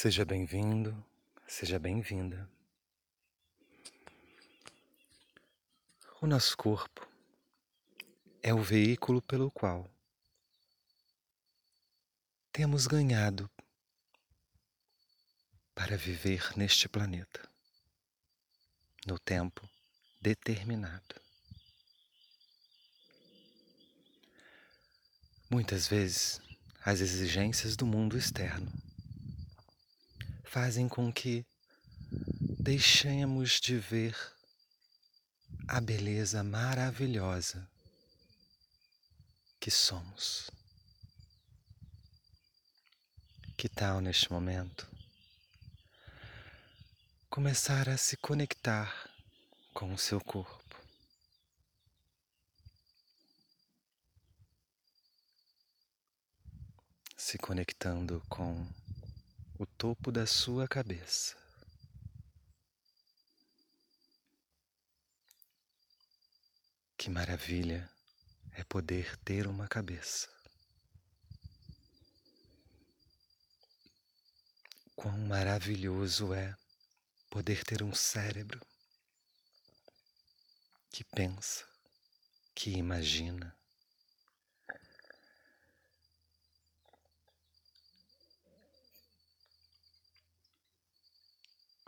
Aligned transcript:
Seja 0.00 0.24
bem-vindo, 0.24 1.04
seja 1.44 1.76
bem-vinda. 1.76 2.48
O 6.20 6.26
nosso 6.28 6.56
corpo 6.56 7.04
é 8.40 8.54
o 8.54 8.62
veículo 8.62 9.20
pelo 9.20 9.50
qual 9.50 9.90
temos 12.52 12.86
ganhado 12.86 13.50
para 15.74 15.96
viver 15.96 16.56
neste 16.56 16.88
planeta, 16.88 17.50
no 19.04 19.18
tempo 19.18 19.68
determinado. 20.20 21.20
Muitas 25.50 25.88
vezes, 25.88 26.40
as 26.84 27.00
exigências 27.00 27.74
do 27.74 27.84
mundo 27.84 28.16
externo 28.16 28.87
fazem 30.48 30.88
com 30.88 31.12
que 31.12 31.44
deixemos 32.58 33.60
de 33.60 33.76
ver 33.76 34.16
a 35.68 35.78
beleza 35.78 36.42
maravilhosa 36.42 37.68
que 39.60 39.70
somos. 39.70 40.50
Que 43.58 43.68
tal 43.68 44.00
neste 44.00 44.32
momento 44.32 44.88
começar 47.28 47.86
a 47.86 47.98
se 47.98 48.16
conectar 48.16 49.10
com 49.74 49.92
o 49.92 49.98
seu 49.98 50.18
corpo? 50.18 50.82
Se 57.18 57.36
conectando 57.36 58.22
com 58.30 58.66
o 59.58 59.66
topo 59.66 60.12
da 60.12 60.24
sua 60.24 60.68
cabeça. 60.68 61.36
Que 66.96 67.10
maravilha 67.10 67.90
é 68.52 68.62
poder 68.62 69.16
ter 69.24 69.48
uma 69.48 69.66
cabeça. 69.66 70.28
Quão 74.94 75.18
maravilhoso 75.26 76.32
é 76.32 76.56
poder 77.28 77.64
ter 77.64 77.82
um 77.82 77.92
cérebro 77.92 78.64
que 80.92 81.02
pensa, 81.02 81.66
que 82.54 82.70
imagina, 82.70 83.57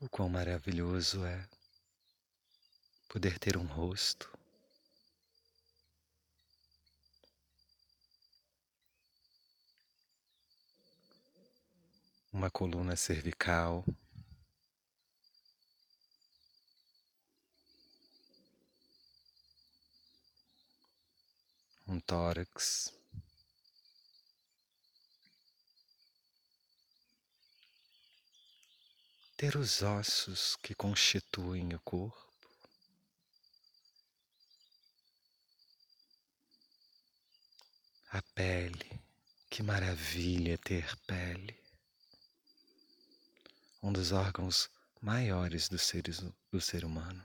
O 0.03 0.09
quão 0.09 0.31
maravilhoso 0.31 1.23
é 1.27 1.47
poder 3.07 3.39
ter 3.39 3.59
um 3.59 3.67
rosto, 3.67 4.33
uma 12.33 12.51
coluna 12.51 12.97
cervical, 12.97 13.85
um 21.87 22.01
tórax. 22.01 23.00
Ter 29.41 29.57
os 29.57 29.81
ossos 29.81 30.55
que 30.57 30.75
constituem 30.75 31.73
o 31.73 31.81
corpo, 31.81 32.31
a 38.11 38.21
pele, 38.35 39.01
que 39.49 39.63
maravilha 39.63 40.59
ter 40.59 40.95
pele, 41.07 41.59
um 43.83 43.91
dos 43.91 44.13
órgãos 44.13 44.69
maiores 45.01 45.71
do 45.71 45.79
ser, 45.79 46.03
do 46.53 46.61
ser 46.61 46.85
humano. 46.85 47.25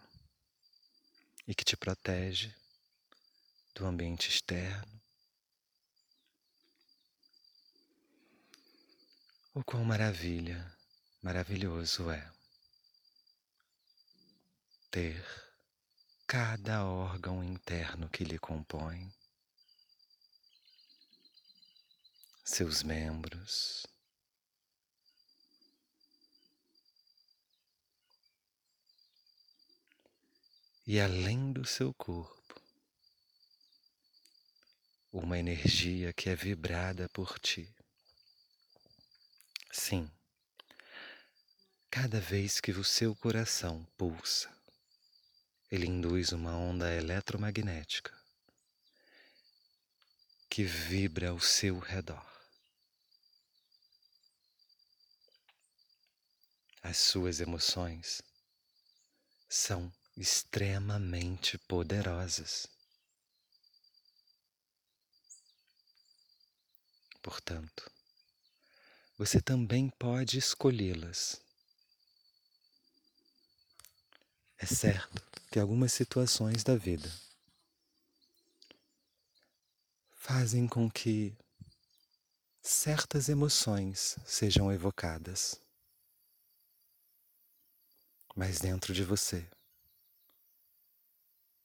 E 1.45 1.53
que 1.53 1.65
te 1.65 1.75
protege 1.75 2.55
do 3.73 3.85
ambiente 3.85 4.29
externo. 4.29 5.01
O 9.53 9.61
quão 9.65 9.83
maravilha 9.83 10.73
maravilhoso 11.25 12.11
é 12.11 12.31
ter 14.91 15.25
cada 16.27 16.85
órgão 16.85 17.43
interno 17.43 18.07
que 18.07 18.23
lhe 18.23 18.37
compõe, 18.37 19.11
seus 22.43 22.83
membros, 22.83 23.87
e 30.85 30.99
além 30.99 31.51
do 31.51 31.65
seu 31.65 31.91
corpo, 31.95 32.61
uma 35.11 35.39
energia 35.39 36.13
que 36.13 36.29
é 36.29 36.35
vibrada 36.35 37.09
por 37.09 37.39
ti. 37.39 37.67
Sim, 39.71 40.07
Cada 41.95 42.19
vez 42.19 42.59
que 42.59 42.71
o 42.71 42.83
seu 42.83 43.15
coração 43.15 43.87
pulsa, 43.97 44.53
ele 45.71 45.87
induz 45.87 46.33
uma 46.33 46.53
onda 46.53 46.93
eletromagnética 46.93 48.13
que 50.49 50.65
vibra 50.65 51.29
ao 51.29 51.39
seu 51.39 51.79
redor. 51.79 52.29
As 56.83 56.97
suas 56.97 57.39
emoções 57.39 58.21
são 59.47 59.89
extremamente 60.17 61.57
poderosas. 61.59 62.67
Portanto, 67.21 67.89
você 69.17 69.39
também 69.39 69.89
pode 69.91 70.37
escolhê-las 70.37 71.44
É 74.57 74.65
certo 74.65 75.21
que 75.51 75.59
algumas 75.59 75.91
situações 75.91 76.63
da 76.63 76.75
vida 76.75 77.11
fazem 80.11 80.67
com 80.67 80.89
que 80.89 81.37
certas 82.61 83.29
emoções 83.29 84.17
sejam 84.25 84.71
evocadas. 84.71 85.61
Mas 88.35 88.59
dentro 88.59 88.93
de 88.93 89.03
você 89.03 89.47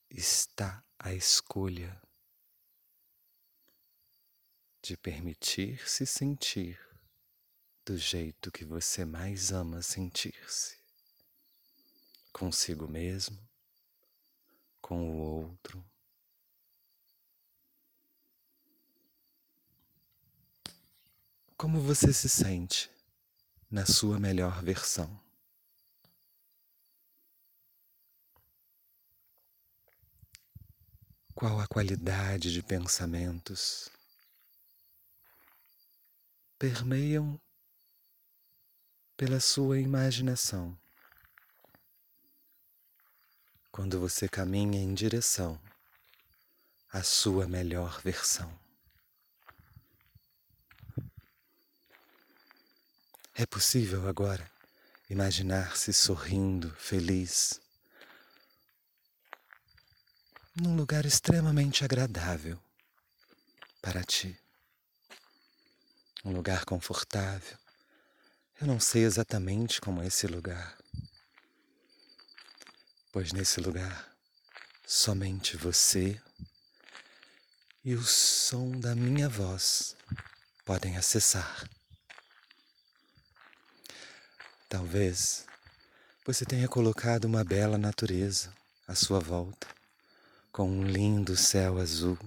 está 0.09 0.83
a 0.99 1.13
escolha 1.13 2.01
de 4.81 4.97
permitir-se 4.97 6.05
sentir 6.05 6.79
do 7.85 7.97
jeito 7.97 8.51
que 8.51 8.65
você 8.65 9.05
mais 9.05 9.51
ama 9.51 9.81
sentir-se 9.81 10.80
consigo 12.31 12.87
mesmo, 12.87 13.37
com 14.81 15.09
o 15.09 15.17
outro. 15.43 15.83
Como 21.55 21.79
você 21.79 22.11
se 22.11 22.27
sente 22.27 22.89
na 23.69 23.85
sua 23.85 24.19
melhor 24.19 24.63
versão? 24.63 25.21
Qual 31.35 31.59
a 31.59 31.67
qualidade 31.67 32.51
de 32.51 32.63
pensamentos 32.63 33.89
permeiam 36.57 37.39
pela 39.15 39.39
sua 39.39 39.79
imaginação? 39.79 40.80
Quando 43.71 43.99
você 43.99 44.27
caminha 44.27 44.79
em 44.79 44.93
direção 44.93 45.59
à 46.91 47.01
sua 47.03 47.47
melhor 47.47 48.01
versão. 48.01 48.51
É 53.33 53.45
possível 53.45 54.07
agora 54.07 54.51
imaginar-se 55.09 55.93
sorrindo, 55.93 56.69
feliz, 56.75 57.59
num 60.55 60.75
lugar 60.75 61.05
extremamente 61.05 61.83
agradável 61.83 62.59
para 63.81 64.03
ti. 64.03 64.37
Um 66.23 66.33
lugar 66.33 66.65
confortável, 66.65 67.57
Eu 68.59 68.67
não 68.67 68.79
sei 68.79 69.03
exatamente 69.05 69.81
como 69.81 70.03
é 70.03 70.07
esse 70.07 70.27
lugar, 70.27 70.77
pois 73.11 73.33
nesse 73.33 73.59
lugar 73.59 74.09
somente 74.87 75.57
você 75.57 76.19
e 77.83 77.93
o 77.93 78.01
som 78.03 78.71
da 78.79 78.95
minha 78.95 79.27
voz 79.27 79.97
podem 80.63 80.95
acessar. 80.95 81.67
Talvez 84.69 85.45
você 86.25 86.45
tenha 86.45 86.67
colocado 86.69 87.25
uma 87.25 87.43
bela 87.43 87.77
natureza 87.77 88.53
à 88.87 88.95
sua 88.95 89.19
volta, 89.19 89.67
com 90.51 90.69
um 90.69 90.83
lindo 90.83 91.35
céu 91.35 91.79
azul. 91.79 92.17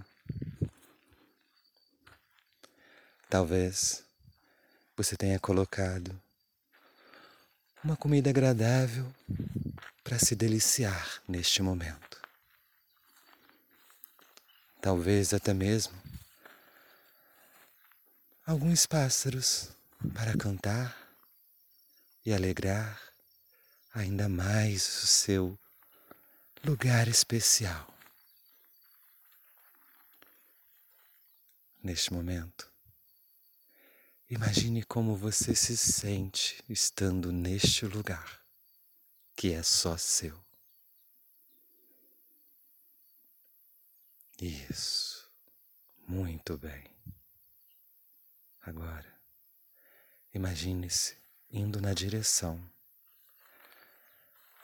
Talvez 3.31 4.05
você 4.95 5.17
tenha 5.17 5.39
colocado 5.41 6.21
uma 7.83 7.97
comida 7.97 8.29
agradável 8.29 9.11
para 10.05 10.19
se 10.19 10.37
deliciar 10.37 11.23
neste 11.27 11.63
momento. 11.63 12.21
Talvez 14.83 15.33
até 15.33 15.55
mesmo 15.55 15.99
alguns 18.45 18.85
pássaros 18.85 19.71
para 20.13 20.37
cantar 20.37 20.95
e 22.27 22.35
alegrar 22.35 23.01
ainda 23.95 24.29
mais 24.29 24.87
o 25.03 25.07
seu 25.07 25.59
lugar 26.63 27.09
especial. 27.09 27.91
Neste 31.83 32.13
momento, 32.13 32.71
imagine 34.29 34.83
como 34.83 35.17
você 35.17 35.55
se 35.55 35.77
sente 35.77 36.63
estando 36.69 37.33
neste 37.33 37.87
lugar 37.87 38.44
que 39.37 39.53
é 39.53 39.63
só 39.63 39.97
seu. 39.97 40.39
Isso, 44.41 45.31
muito 46.07 46.59
bem. 46.59 46.85
Agora, 48.61 49.13
imagine-se 50.33 51.17
indo 51.51 51.81
na 51.81 51.95
direção 51.95 52.59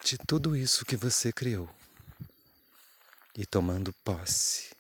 de 0.03 0.19
tudo 0.19 0.57
isso 0.57 0.85
que 0.85 0.97
você 0.97 1.33
criou 1.33 1.69
e 3.37 3.47
tomando 3.47 3.93
posse 4.05 4.75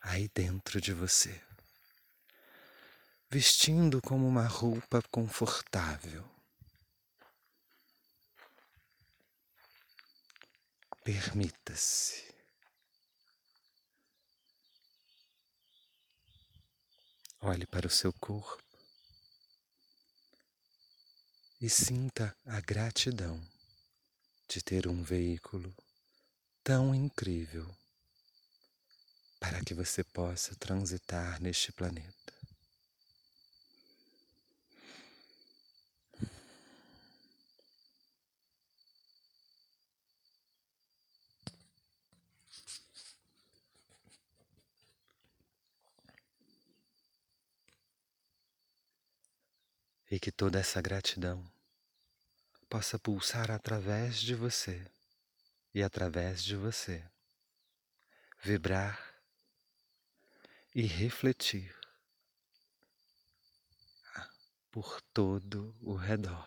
aí 0.00 0.28
dentro 0.34 0.80
de 0.80 0.92
você, 0.92 1.40
vestindo 3.30 4.00
como 4.00 4.26
uma 4.26 4.46
roupa 4.46 5.02
confortável. 5.10 6.31
Permita-se. 11.04 12.32
Olhe 17.40 17.66
para 17.66 17.88
o 17.88 17.90
seu 17.90 18.12
corpo 18.12 18.62
e 21.60 21.68
sinta 21.68 22.36
a 22.46 22.60
gratidão 22.60 23.42
de 24.46 24.62
ter 24.62 24.86
um 24.86 25.02
veículo 25.02 25.74
tão 26.62 26.94
incrível 26.94 27.68
para 29.40 29.60
que 29.64 29.74
você 29.74 30.04
possa 30.04 30.54
transitar 30.54 31.42
neste 31.42 31.72
planeta. 31.72 32.41
E 50.12 50.20
que 50.20 50.30
toda 50.30 50.60
essa 50.60 50.78
gratidão 50.82 51.42
possa 52.68 52.98
pulsar 52.98 53.50
através 53.50 54.20
de 54.20 54.34
você 54.34 54.86
e 55.74 55.82
através 55.82 56.44
de 56.44 56.54
você, 56.54 57.02
vibrar 58.38 59.02
e 60.74 60.82
refletir 60.82 61.74
por 64.70 65.00
todo 65.14 65.74
o 65.80 65.94
redor. 65.94 66.46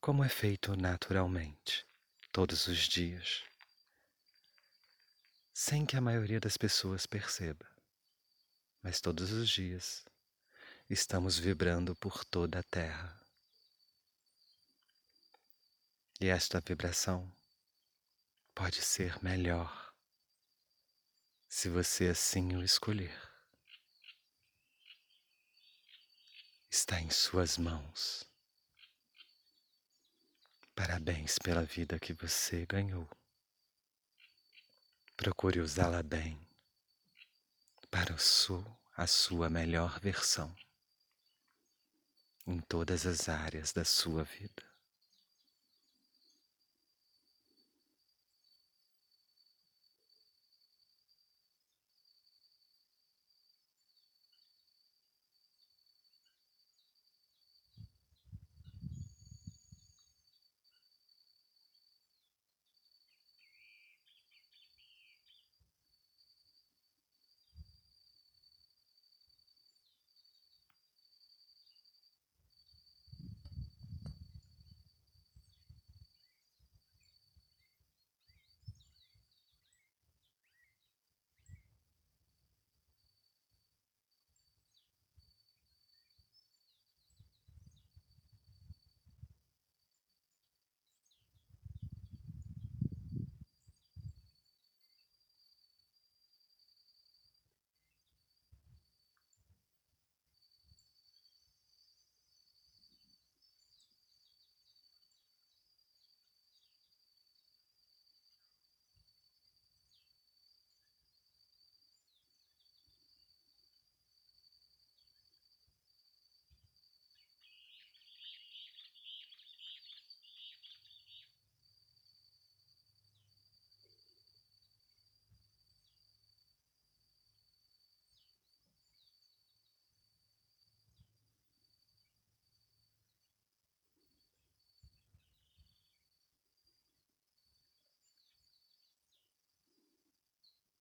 Como 0.00 0.24
é 0.24 0.28
feito 0.28 0.74
naturalmente, 0.74 1.86
todos 2.32 2.66
os 2.66 2.88
dias, 2.88 3.44
sem 5.54 5.86
que 5.86 5.96
a 5.96 6.00
maioria 6.00 6.40
das 6.40 6.56
pessoas 6.56 7.06
perceba 7.06 7.71
mas 8.82 9.00
todos 9.00 9.30
os 9.30 9.48
dias 9.48 10.04
estamos 10.90 11.38
vibrando 11.38 11.94
por 11.96 12.24
toda 12.24 12.58
a 12.58 12.62
Terra. 12.64 13.18
E 16.20 16.26
esta 16.26 16.60
vibração 16.60 17.32
pode 18.54 18.82
ser 18.82 19.22
melhor 19.22 19.94
se 21.48 21.68
você 21.68 22.08
assim 22.08 22.56
o 22.56 22.62
escolher. 22.62 23.30
Está 26.70 27.00
em 27.00 27.10
suas 27.10 27.58
mãos. 27.58 28.24
Parabéns 30.74 31.38
pela 31.38 31.62
vida 31.64 31.98
que 32.00 32.14
você 32.14 32.64
ganhou. 32.66 33.08
Procure 35.16 35.60
usá-la 35.60 36.02
bem 36.02 36.51
para 37.92 38.14
a 38.96 39.06
sua 39.06 39.50
melhor 39.50 40.00
versão 40.00 40.56
em 42.46 42.58
todas 42.58 43.04
as 43.04 43.28
áreas 43.28 43.70
da 43.70 43.84
sua 43.84 44.24
vida. 44.24 44.71